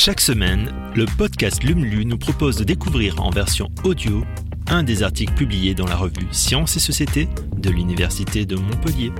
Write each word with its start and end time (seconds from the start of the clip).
Chaque 0.00 0.20
semaine, 0.20 0.72
le 0.94 1.06
podcast 1.06 1.64
LUMLU 1.64 2.04
nous 2.04 2.18
propose 2.18 2.56
de 2.56 2.62
découvrir 2.62 3.20
en 3.20 3.30
version 3.30 3.68
audio 3.82 4.22
un 4.68 4.84
des 4.84 5.02
articles 5.02 5.34
publiés 5.34 5.74
dans 5.74 5.88
la 5.88 5.96
revue 5.96 6.28
Sciences 6.30 6.76
et 6.76 6.78
Société 6.78 7.28
de 7.56 7.68
l'Université 7.68 8.46
de 8.46 8.54
Montpellier. 8.54 9.10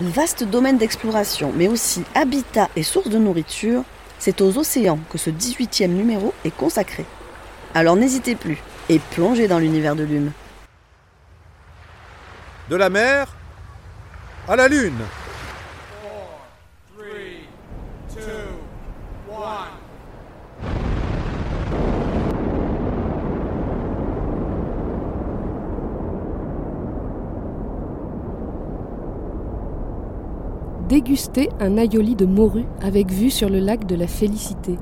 Vaste 0.00 0.42
domaine 0.44 0.78
d'exploration, 0.78 1.52
mais 1.54 1.68
aussi 1.68 2.02
habitat 2.14 2.70
et 2.76 2.82
source 2.82 3.10
de 3.10 3.18
nourriture, 3.18 3.84
c'est 4.18 4.40
aux 4.40 4.56
océans 4.56 5.00
que 5.10 5.18
ce 5.18 5.28
18e 5.28 5.88
numéro 5.88 6.32
est 6.46 6.56
consacré. 6.56 7.04
Alors 7.74 7.96
n'hésitez 7.96 8.36
plus 8.36 8.56
et 8.88 9.00
plongez 9.10 9.48
dans 9.48 9.58
l'univers 9.58 9.96
de 9.96 10.04
Lume. 10.04 10.32
De 12.70 12.76
la 12.76 12.88
mer 12.88 13.36
à 14.48 14.56
la 14.56 14.66
lune. 14.66 15.02
Déguster 30.90 31.50
un 31.60 31.76
aioli 31.76 32.16
de 32.16 32.26
morue 32.26 32.66
avec 32.82 33.12
vue 33.12 33.30
sur 33.30 33.48
le 33.48 33.60
lac 33.60 33.86
de 33.86 33.94
la 33.94 34.08
Félicité. 34.08 34.76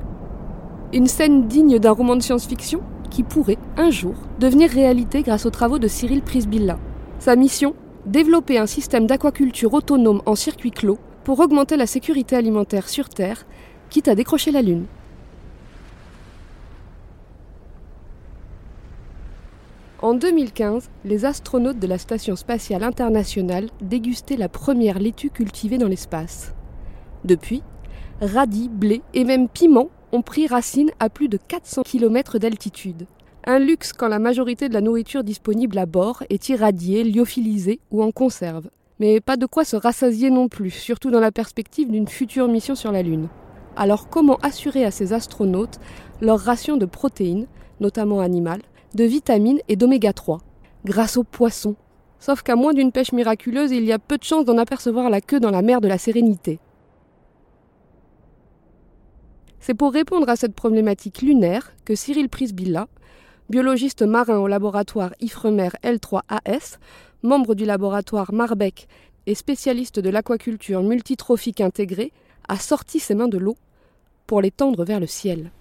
Une 0.91 1.05
scène 1.05 1.47
digne 1.47 1.77
d'un 1.77 1.91
roman 1.91 2.15
de 2.15 2.23
science-fiction 2.23 2.81
qui 3.11 3.21
pourrait, 3.21 3.59
un 3.77 3.91
jour, 3.91 4.15
devenir 4.39 4.71
réalité 4.71 5.21
grâce 5.21 5.45
aux 5.45 5.51
travaux 5.51 5.77
de 5.77 5.87
Cyril 5.87 6.23
Prisbilla. 6.23 6.79
Sa 7.19 7.35
mission 7.35 7.75
Développer 8.07 8.57
un 8.57 8.65
système 8.65 9.05
d'aquaculture 9.05 9.71
autonome 9.75 10.23
en 10.25 10.33
circuit 10.33 10.71
clos 10.71 10.97
pour 11.23 11.39
augmenter 11.41 11.77
la 11.77 11.85
sécurité 11.85 12.35
alimentaire 12.35 12.89
sur 12.89 13.07
Terre, 13.07 13.45
quitte 13.91 14.07
à 14.07 14.15
décrocher 14.15 14.49
la 14.49 14.63
Lune. 14.63 14.85
En 20.01 20.13
2015, 20.13 20.89
les 21.03 21.25
astronautes 21.25 21.79
de 21.79 21.87
la 21.87 21.97
Station 21.97 22.37
spatiale 22.37 22.83
internationale 22.83 23.67
dégustaient 23.81 24.37
la 24.37 24.47
première 24.47 24.97
laitue 24.97 25.29
cultivée 25.29 25.77
dans 25.77 25.89
l'espace. 25.89 26.53
Depuis, 27.25 27.63
radis, 28.21 28.69
blé 28.69 29.01
et 29.13 29.25
même 29.25 29.49
piment 29.49 29.89
ont 30.13 30.21
pris 30.21 30.47
racine 30.47 30.89
à 31.01 31.09
plus 31.09 31.27
de 31.27 31.35
400 31.35 31.81
km 31.83 32.39
d'altitude. 32.39 33.07
Un 33.43 33.59
luxe 33.59 33.91
quand 33.91 34.07
la 34.07 34.19
majorité 34.19 34.69
de 34.69 34.73
la 34.73 34.79
nourriture 34.79 35.25
disponible 35.25 35.77
à 35.77 35.85
bord 35.85 36.23
est 36.29 36.47
irradiée, 36.47 37.03
lyophilisée 37.03 37.81
ou 37.91 38.01
en 38.01 38.11
conserve. 38.11 38.69
Mais 39.01 39.19
pas 39.19 39.35
de 39.35 39.45
quoi 39.47 39.65
se 39.65 39.75
rassasier 39.75 40.29
non 40.29 40.47
plus, 40.47 40.71
surtout 40.71 41.11
dans 41.11 41.19
la 41.19 41.33
perspective 41.33 41.91
d'une 41.91 42.07
future 42.07 42.47
mission 42.47 42.75
sur 42.75 42.93
la 42.93 43.01
Lune. 43.01 43.27
Alors 43.75 44.07
comment 44.07 44.37
assurer 44.43 44.85
à 44.85 44.91
ces 44.91 45.11
astronautes 45.11 45.79
leur 46.21 46.39
ration 46.39 46.77
de 46.77 46.85
protéines, 46.85 47.47
notamment 47.81 48.21
animales, 48.21 48.61
de 48.95 49.03
vitamines 49.03 49.59
et 49.67 49.75
d'oméga 49.75 50.13
3, 50.13 50.39
grâce 50.85 51.17
aux 51.17 51.23
poissons. 51.23 51.75
Sauf 52.19 52.41
qu'à 52.41 52.55
moins 52.55 52.73
d'une 52.73 52.91
pêche 52.91 53.13
miraculeuse, 53.13 53.71
il 53.71 53.85
y 53.85 53.91
a 53.91 53.99
peu 53.99 54.17
de 54.17 54.23
chances 54.23 54.45
d'en 54.45 54.57
apercevoir 54.57 55.09
la 55.09 55.21
queue 55.21 55.39
dans 55.39 55.51
la 55.51 55.61
mer 55.61 55.79
de 55.79 55.87
la 55.87 55.97
Sérénité. 55.97 56.59
C'est 59.59 59.73
pour 59.73 59.93
répondre 59.93 60.29
à 60.29 60.35
cette 60.35 60.55
problématique 60.55 61.21
lunaire 61.21 61.73
que 61.85 61.95
Cyril 61.95 62.29
Prisbilla, 62.29 62.87
biologiste 63.49 64.01
marin 64.01 64.37
au 64.39 64.47
laboratoire 64.47 65.13
Ifremer 65.19 65.69
L3AS, 65.83 66.77
membre 67.23 67.55
du 67.55 67.65
laboratoire 67.65 68.33
Marbec 68.33 68.87
et 69.25 69.35
spécialiste 69.35 69.99
de 69.99 70.09
l'aquaculture 70.09 70.81
multitrophique 70.81 71.61
intégrée, 71.61 72.11
a 72.47 72.57
sorti 72.57 72.99
ses 72.99 73.15
mains 73.15 73.27
de 73.27 73.37
l'eau 73.37 73.57
pour 74.27 74.41
les 74.41 74.51
tendre 74.51 74.85
vers 74.85 74.99
le 74.99 75.07
ciel. 75.07 75.51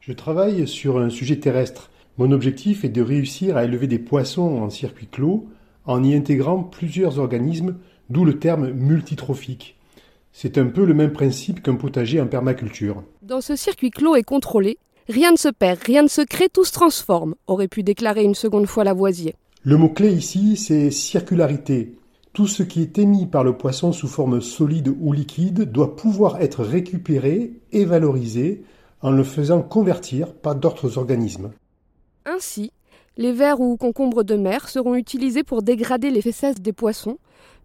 Je 0.00 0.12
travaille 0.12 0.66
sur 0.68 0.98
un 0.98 1.10
sujet 1.10 1.38
terrestre, 1.38 1.90
mon 2.18 2.32
objectif 2.32 2.84
est 2.84 2.88
de 2.88 3.02
réussir 3.02 3.56
à 3.56 3.64
élever 3.64 3.86
des 3.86 3.98
poissons 3.98 4.62
en 4.62 4.70
circuit 4.70 5.06
clos 5.06 5.48
en 5.84 6.02
y 6.02 6.14
intégrant 6.14 6.62
plusieurs 6.62 7.18
organismes, 7.18 7.76
d'où 8.10 8.24
le 8.24 8.38
terme 8.38 8.70
multitrophique. 8.70 9.76
C'est 10.32 10.58
un 10.58 10.66
peu 10.66 10.84
le 10.84 10.94
même 10.94 11.12
principe 11.12 11.62
qu'un 11.62 11.76
potager 11.76 12.20
en 12.20 12.26
permaculture. 12.26 13.02
Dans 13.22 13.40
ce 13.40 13.56
circuit 13.56 13.90
clos 13.90 14.16
et 14.16 14.22
contrôlé, 14.22 14.78
rien 15.08 15.30
ne 15.30 15.36
se 15.36 15.48
perd, 15.48 15.80
rien 15.82 16.02
ne 16.02 16.08
se 16.08 16.22
crée, 16.22 16.48
tout 16.48 16.64
se 16.64 16.72
transforme, 16.72 17.34
aurait 17.46 17.68
pu 17.68 17.82
déclarer 17.82 18.24
une 18.24 18.34
seconde 18.34 18.66
fois 18.66 18.84
Lavoisier. 18.84 19.34
Le 19.62 19.76
mot-clé 19.76 20.12
ici, 20.12 20.56
c'est 20.56 20.90
circularité. 20.90 21.96
Tout 22.32 22.46
ce 22.46 22.62
qui 22.62 22.82
est 22.82 22.98
émis 22.98 23.26
par 23.26 23.44
le 23.44 23.56
poisson 23.56 23.92
sous 23.92 24.08
forme 24.08 24.40
solide 24.40 24.94
ou 25.00 25.12
liquide 25.12 25.70
doit 25.72 25.96
pouvoir 25.96 26.40
être 26.42 26.62
récupéré 26.62 27.52
et 27.72 27.84
valorisé 27.84 28.62
en 29.00 29.10
le 29.10 29.24
faisant 29.24 29.62
convertir 29.62 30.34
par 30.34 30.54
d'autres 30.54 30.98
organismes. 30.98 31.50
Ainsi, 32.28 32.72
les 33.16 33.30
vers 33.30 33.60
ou 33.60 33.76
concombres 33.76 34.24
de 34.24 34.34
mer 34.34 34.68
seront 34.68 34.96
utilisés 34.96 35.44
pour 35.44 35.62
dégrader 35.62 36.10
les 36.10 36.20
fesses 36.20 36.60
des 36.60 36.72
poissons, 36.72 37.18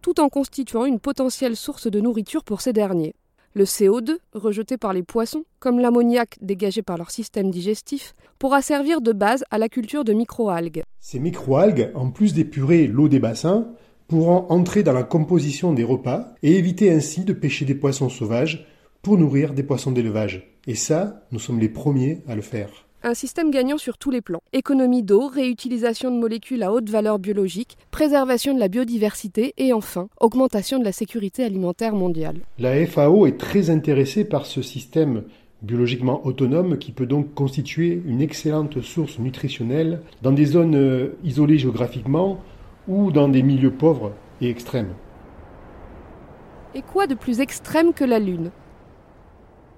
tout 0.04 0.20
en 0.20 0.30
constituant 0.30 0.86
une 0.86 1.00
potentielle 1.00 1.56
source 1.56 1.88
de 1.88 2.00
nourriture 2.00 2.44
pour 2.44 2.62
ces 2.62 2.72
derniers. 2.72 3.16
Le 3.54 3.64
CO2, 3.64 4.18
rejeté 4.34 4.78
par 4.78 4.94
les 4.94 5.02
poissons, 5.02 5.46
comme 5.60 5.80
l'ammoniac 5.80 6.38
dégagé 6.42 6.84
par 6.84 6.98
leur 6.98 7.10
système 7.10 7.50
digestif, 7.50 8.14
pourra 8.38 8.62
servir 8.62 9.02
de 9.02 9.12
base 9.14 9.44
à 9.50 9.58
la 9.58 9.68
culture 9.68 10.04
de 10.04 10.14
microalgues. 10.14 10.84
Ces 11.00 11.20
microalgues, 11.20 11.92
en 11.96 12.12
plus 12.12 12.36
d'épurer 12.36 12.86
l'eau 12.86 13.10
des 13.10 13.20
bassins, 13.20 13.68
pourront 14.08 14.46
entrer 14.50 14.84
dans 14.84 14.94
la 14.94 15.04
composition 15.04 15.74
des 15.74 15.84
repas 15.84 16.36
et 16.44 16.58
éviter 16.58 16.92
ainsi 16.92 17.26
de 17.26 17.34
pêcher 17.34 17.66
des 17.66 17.76
poissons 17.76 18.10
sauvages 18.10 18.68
pour 19.02 19.18
nourrir 19.18 19.56
des 19.56 19.64
poissons 19.64 19.92
d'élevage. 19.92 20.56
Et 20.68 20.76
ça, 20.76 21.26
nous 21.32 21.40
sommes 21.40 21.60
les 21.60 21.70
premiers 21.70 22.22
à 22.28 22.36
le 22.36 22.42
faire. 22.42 22.86
Un 23.04 23.16
système 23.16 23.50
gagnant 23.50 23.80
sur 23.80 23.98
tous 23.98 24.12
les 24.12 24.22
plans. 24.22 24.44
Économie 24.54 25.02
d'eau, 25.02 25.26
réutilisation 25.26 26.12
de 26.12 26.20
molécules 26.20 26.62
à 26.62 26.72
haute 26.72 26.88
valeur 26.88 27.18
biologique, 27.18 27.76
préservation 27.90 28.54
de 28.54 28.60
la 28.60 28.68
biodiversité 28.68 29.56
et 29.58 29.74
enfin, 29.74 30.08
augmentation 30.20 30.78
de 30.78 30.84
la 30.84 30.92
sécurité 30.92 31.44
alimentaire 31.44 31.96
mondiale. 31.96 32.36
La 32.60 32.86
FAO 32.86 33.26
est 33.26 33.40
très 33.40 33.72
intéressée 33.72 34.24
par 34.24 34.46
ce 34.46 34.62
système 34.62 35.24
biologiquement 35.64 36.24
autonome 36.28 36.78
qui 36.78 36.92
peut 36.92 37.08
donc 37.08 37.34
constituer 37.34 38.04
une 38.06 38.22
excellente 38.22 38.82
source 38.82 39.18
nutritionnelle 39.18 40.02
dans 40.22 40.32
des 40.32 40.46
zones 40.46 40.76
euh, 40.76 41.18
isolées 41.24 41.58
géographiquement 41.58 42.40
ou 42.88 43.12
dans 43.12 43.30
des 43.30 43.42
milieux 43.42 43.72
pauvres 43.72 44.12
et 44.42 44.50
extrêmes. 44.52 44.94
Et 46.76 46.84
quoi 46.84 47.08
de 47.08 47.16
plus 47.16 47.40
extrême 47.40 47.94
que 47.94 48.04
la 48.04 48.20
Lune? 48.20 48.52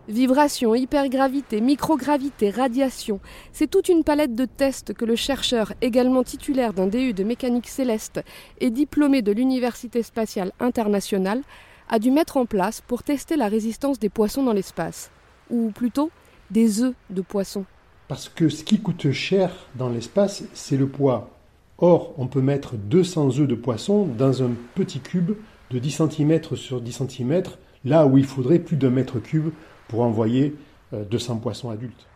Vibration, 0.10 0.76
hypergravité, 0.76 1.62
microgravité, 1.62 2.50
radiation, 2.50 3.22
c'est 3.54 3.70
toute 3.70 3.88
une 3.88 4.04
palette 4.04 4.36
de 4.36 4.44
tests 4.44 4.94
que 4.94 5.06
le 5.06 5.16
chercheur, 5.16 5.72
également 5.82 6.24
titulaire 6.24 6.74
d'un 6.74 6.88
DU 6.88 7.14
de 7.14 7.24
mécanique 7.24 7.70
céleste 7.70 8.20
et 8.60 8.70
diplômé 8.70 9.22
de 9.22 9.32
l'Université 9.32 10.04
spatiale 10.04 10.52
internationale, 10.60 11.42
a 11.88 12.00
dû 12.00 12.12
mettre 12.12 12.36
en 12.36 12.46
place 12.46 12.82
pour 12.82 13.04
tester 13.04 13.38
la 13.38 13.48
résistance 13.48 13.98
des 13.98 14.10
poissons 14.10 14.44
dans 14.44 14.52
l'espace. 14.52 15.10
Ou 15.50 15.72
plutôt, 15.72 16.12
des 16.52 16.84
œufs 16.84 16.96
de 17.10 17.22
poissons. 17.22 17.64
Parce 18.10 18.28
que 18.28 18.50
ce 18.50 18.66
qui 18.66 18.82
coûte 18.82 19.10
cher 19.12 19.52
dans 19.76 19.88
l'espace, 19.88 20.44
c'est 20.54 20.76
le 20.76 20.88
poids. 20.88 21.30
Or, 21.78 22.14
on 22.18 22.28
peut 22.28 22.42
mettre 22.42 22.76
200 22.76 23.40
œufs 23.40 23.48
de 23.48 23.56
poisson 23.56 24.06
dans 24.06 24.44
un 24.44 24.52
petit 24.76 25.00
cube 25.00 25.32
de 25.72 25.80
10 25.80 26.02
cm 26.10 26.42
sur 26.56 26.82
10 26.82 27.04
cm, 27.08 27.44
là 27.86 28.06
où 28.06 28.18
il 28.18 28.26
faudrait 28.26 28.60
plus 28.60 28.76
d'un 28.76 28.90
mètre 28.90 29.20
cube 29.22 29.52
pour 29.88 30.02
envoyer 30.02 30.56
200 30.92 31.34
euh, 31.34 31.38
poissons 31.38 31.70
adultes. 31.70 32.08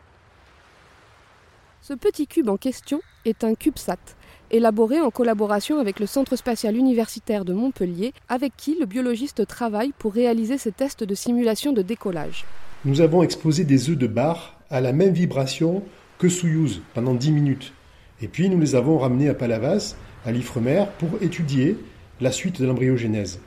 Ce 1.81 1.93
petit 1.93 2.27
cube 2.27 2.49
en 2.49 2.57
question 2.57 3.01
est 3.25 3.43
un 3.43 3.55
CubeSat, 3.55 3.97
élaboré 4.51 4.99
en 4.99 5.09
collaboration 5.09 5.79
avec 5.79 5.99
le 5.99 6.05
Centre 6.05 6.35
spatial 6.35 6.75
universitaire 6.75 7.45
de 7.45 7.53
Montpellier, 7.53 8.13
avec 8.29 8.53
qui 8.57 8.75
le 8.79 8.85
biologiste 8.85 9.47
travaille 9.47 9.93
pour 9.97 10.13
réaliser 10.13 10.57
ces 10.57 10.71
tests 10.71 11.03
de 11.03 11.15
simulation 11.15 11.73
de 11.73 11.81
décollage. 11.81 12.45
Nous 12.85 13.01
avons 13.01 13.23
exposé 13.23 13.63
des 13.63 13.89
œufs 13.89 13.97
de 13.97 14.07
bar 14.07 14.59
à 14.69 14.81
la 14.81 14.91
même 14.91 15.13
vibration 15.13 15.83
que 16.17 16.29
Soyouz 16.29 16.81
pendant 16.93 17.13
10 17.13 17.31
minutes. 17.31 17.73
Et 18.21 18.27
puis 18.27 18.49
nous 18.49 18.59
les 18.59 18.75
avons 18.75 18.97
ramenés 18.97 19.29
à 19.29 19.33
Palavas, 19.33 19.95
à 20.25 20.31
l'Ifremer, 20.31 20.85
pour 20.99 21.21
étudier 21.21 21.77
la 22.19 22.31
suite 22.31 22.59
de 22.59 22.65
l'embryogénèse. 22.65 23.39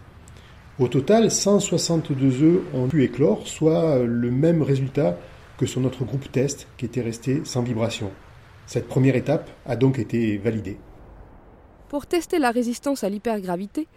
Au 0.80 0.88
total, 0.88 1.30
162 1.30 2.42
œufs 2.42 2.62
ont 2.72 2.88
pu 2.88 3.04
éclore, 3.04 3.46
soit 3.46 3.98
le 3.98 4.30
même 4.30 4.62
résultat 4.62 5.18
que 5.58 5.66
sur 5.66 5.78
notre 5.78 6.06
groupe 6.06 6.32
test 6.32 6.68
qui 6.78 6.86
était 6.86 7.02
resté 7.02 7.42
sans 7.44 7.62
vibration. 7.62 8.10
Cette 8.64 8.88
première 8.88 9.14
étape 9.14 9.50
a 9.66 9.76
donc 9.76 9.98
été 9.98 10.38
validée. 10.38 10.78
Pour 11.90 12.06
tester 12.06 12.38
la 12.38 12.50
résistance 12.50 13.04
à 13.04 13.10
l'hypergravité, 13.10 13.88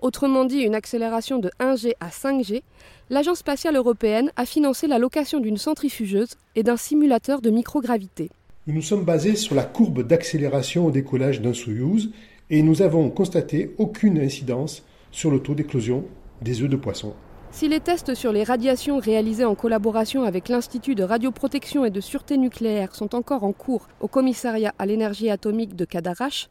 autrement 0.00 0.44
dit 0.44 0.62
une 0.62 0.74
accélération 0.74 1.38
de 1.38 1.48
1G 1.60 1.92
à 2.00 2.08
5G, 2.08 2.62
l'Agence 3.08 3.38
spatiale 3.38 3.76
européenne 3.76 4.32
a 4.34 4.44
financé 4.44 4.88
la 4.88 4.98
location 4.98 5.38
d'une 5.38 5.58
centrifugeuse 5.58 6.34
et 6.56 6.64
d'un 6.64 6.76
simulateur 6.76 7.40
de 7.40 7.50
microgravité. 7.50 8.30
Nous 8.66 8.74
nous 8.74 8.82
sommes 8.82 9.04
basés 9.04 9.36
sur 9.36 9.54
la 9.54 9.62
courbe 9.62 10.04
d'accélération 10.04 10.86
au 10.86 10.90
décollage 10.90 11.40
d'un 11.40 11.54
Soyouz 11.54 12.10
et 12.50 12.64
nous 12.64 12.82
avons 12.82 13.10
constaté 13.10 13.76
aucune 13.78 14.18
incidence 14.18 14.82
sur 15.12 15.30
le 15.30 15.38
taux 15.38 15.54
d'éclosion 15.54 16.04
des 16.42 16.62
œufs 16.62 16.68
de 16.68 16.76
poisson. 16.76 17.14
Si 17.50 17.68
les 17.68 17.80
tests 17.80 18.14
sur 18.14 18.32
les 18.32 18.44
radiations 18.44 18.98
réalisés 18.98 19.44
en 19.44 19.54
collaboration 19.54 20.22
avec 20.22 20.48
l'Institut 20.48 20.94
de 20.94 21.02
radioprotection 21.02 21.84
et 21.84 21.90
de 21.90 22.00
sûreté 22.00 22.38
nucléaire 22.38 22.94
sont 22.94 23.14
encore 23.14 23.44
en 23.44 23.52
cours 23.52 23.88
au 24.00 24.08
commissariat 24.08 24.72
à 24.78 24.86
l'énergie 24.86 25.28
atomique 25.28 25.76
de 25.76 25.84
Cadarache, 25.84 26.48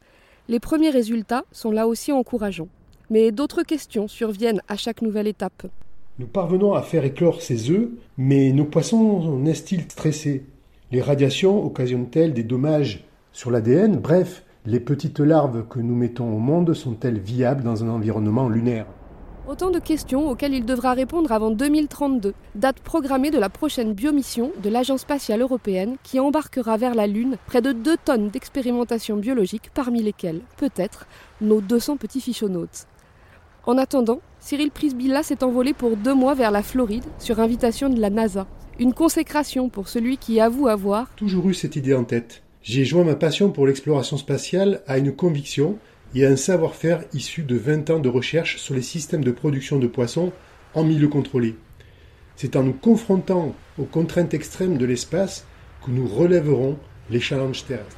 les 0.48 0.60
premiers 0.60 0.92
résultats 0.92 1.44
sont 1.52 1.72
là 1.72 1.88
aussi 1.88 2.12
encourageants. 2.12 2.68
Mais 3.10 3.32
d'autres 3.32 3.64
questions 3.64 4.08
surviennent 4.08 4.62
à 4.68 4.78
chaque 4.78 5.02
nouvelle 5.02 5.28
étape. 5.28 5.66
Nous 6.20 6.28
parvenons 6.28 6.74
à 6.74 6.84
faire 6.84 7.04
éclore 7.04 7.42
ces 7.42 7.72
œufs, 7.72 7.90
mais 8.18 8.52
nos 8.52 8.66
poissons 8.66 9.38
naissent-ils 9.40 9.90
stressés 9.90 10.46
Les 10.92 11.02
radiations 11.02 11.66
occasionnent-elles 11.66 12.34
des 12.34 12.44
dommages 12.44 13.06
sur 13.32 13.50
l'ADN 13.50 13.98
Bref, 13.98 14.44
les 14.68 14.80
petites 14.80 15.20
larves 15.20 15.68
que 15.68 15.80
nous 15.80 15.96
mettons 15.96 16.32
au 16.32 16.38
monde 16.38 16.76
sont-elles 16.76 17.20
viables 17.20 17.64
dans 17.64 17.84
un 17.84 17.90
environnement 17.90 18.50
lunaire? 18.50 18.86
Autant 19.48 19.72
de 19.72 19.80
questions 19.80 20.30
auxquelles 20.30 20.54
il 20.54 20.66
devra 20.66 20.94
répondre 20.94 21.32
avant 21.32 21.50
2032, 21.50 22.34
date 22.54 22.80
programmée 22.80 23.32
de 23.32 23.40
la 23.40 23.50
prochaine 23.50 23.94
biomission 23.94 24.52
de 24.62 24.70
l'Agence 24.70 25.02
spatiale 25.02 25.42
européenne 25.42 25.98
qui 26.04 26.20
embarquera 26.20 26.78
vers 26.78 26.94
la 26.94 27.08
Lune 27.08 27.38
près 27.48 27.62
de 27.62 27.72
2 27.72 27.98
tonnes 28.06 28.30
d'expérimentation 28.30 29.18
biologique, 29.18 29.72
parmi 29.74 30.04
lesquelles, 30.04 30.42
peut-être, 30.58 31.08
nos 31.42 31.60
200 31.60 31.98
petits 31.98 32.22
fichonautes. 32.22 32.86
En 33.66 33.80
attendant, 33.80 34.22
Cyril 34.40 34.70
Prisbilla 34.70 35.24
s'est 35.24 35.44
envolé 35.44 35.74
pour 35.74 35.98
deux 35.98 36.16
mois 36.16 36.36
vers 36.36 36.52
la 36.52 36.62
Floride 36.62 37.06
sur 37.18 37.40
invitation 37.40 37.90
de 37.90 38.00
la 38.00 38.12
NASA. 38.12 38.46
Une 38.80 38.94
consécration 38.94 39.70
pour 39.70 39.88
celui 39.88 40.18
qui 40.18 40.40
avoue 40.40 40.68
avoir 40.68 41.10
toujours 41.16 41.50
eu 41.50 41.56
cette 41.56 41.76
idée 41.76 41.96
en 41.96 42.04
tête. 42.04 42.44
J'ai 42.62 42.86
joint 42.86 43.04
ma 43.04 43.16
passion 43.16 43.50
pour 43.50 43.66
l'exploration 43.66 44.18
spatiale 44.18 44.82
à 44.86 45.00
une 45.00 45.16
conviction 45.16 45.80
et 46.14 46.26
un 46.26 46.36
savoir-faire 46.36 47.04
issu 47.14 47.44
de 47.44 47.56
20 47.56 47.90
ans 47.90 48.00
de 48.00 48.10
recherche 48.10 48.58
sur 48.58 48.74
les 48.74 48.82
systèmes 48.82 49.24
de 49.24 49.32
production 49.32 49.80
de 49.80 49.88
poissons 49.88 50.34
en 50.74 50.84
milieu 50.84 51.08
contrôlé. 51.08 51.56
C'est 52.36 52.56
en 52.56 52.64
nous 52.64 52.74
confrontant 52.74 53.56
aux 53.78 53.86
contraintes 53.86 54.34
extrêmes 54.34 54.78
de 54.78 54.86
l'espace 54.86 55.46
que 55.86 55.92
nous 55.92 56.08
relèverons 56.08 56.78
les 57.10 57.20
challenges 57.20 57.66
terrestres. 57.66 57.98